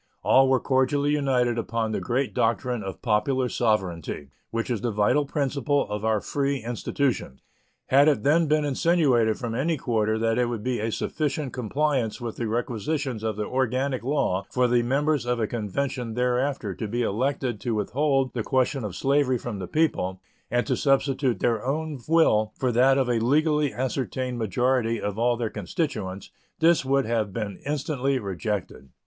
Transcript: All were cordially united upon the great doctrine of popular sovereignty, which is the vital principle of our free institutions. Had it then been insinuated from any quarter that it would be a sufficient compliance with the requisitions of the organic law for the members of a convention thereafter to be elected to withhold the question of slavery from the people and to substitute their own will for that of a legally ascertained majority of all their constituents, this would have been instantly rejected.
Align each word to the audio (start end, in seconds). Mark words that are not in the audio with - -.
All 0.23 0.49
were 0.49 0.59
cordially 0.59 1.11
united 1.11 1.59
upon 1.59 1.91
the 1.91 1.99
great 2.01 2.33
doctrine 2.33 2.81
of 2.81 3.03
popular 3.03 3.47
sovereignty, 3.49 4.29
which 4.49 4.71
is 4.71 4.81
the 4.81 4.89
vital 4.89 5.27
principle 5.27 5.87
of 5.91 6.03
our 6.03 6.19
free 6.19 6.57
institutions. 6.63 7.41
Had 7.85 8.07
it 8.07 8.23
then 8.23 8.47
been 8.47 8.65
insinuated 8.65 9.37
from 9.37 9.53
any 9.53 9.77
quarter 9.77 10.17
that 10.17 10.39
it 10.39 10.45
would 10.47 10.63
be 10.63 10.79
a 10.79 10.91
sufficient 10.91 11.53
compliance 11.53 12.19
with 12.19 12.37
the 12.37 12.47
requisitions 12.47 13.21
of 13.21 13.35
the 13.35 13.45
organic 13.45 14.01
law 14.03 14.47
for 14.49 14.67
the 14.67 14.81
members 14.81 15.27
of 15.27 15.39
a 15.39 15.45
convention 15.45 16.15
thereafter 16.15 16.73
to 16.73 16.87
be 16.87 17.03
elected 17.03 17.59
to 17.59 17.75
withhold 17.75 18.33
the 18.33 18.41
question 18.41 18.83
of 18.83 18.95
slavery 18.95 19.37
from 19.37 19.59
the 19.59 19.67
people 19.67 20.19
and 20.49 20.65
to 20.65 20.75
substitute 20.75 21.41
their 21.41 21.63
own 21.63 21.99
will 22.07 22.53
for 22.57 22.71
that 22.71 22.97
of 22.97 23.07
a 23.07 23.19
legally 23.19 23.71
ascertained 23.71 24.39
majority 24.39 24.99
of 24.99 25.19
all 25.19 25.37
their 25.37 25.51
constituents, 25.51 26.31
this 26.57 26.83
would 26.83 27.05
have 27.05 27.31
been 27.31 27.59
instantly 27.67 28.17
rejected. 28.17 28.89